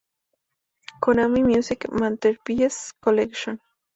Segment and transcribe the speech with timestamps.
[0.99, 3.59] Konami Music Masterpiece Collection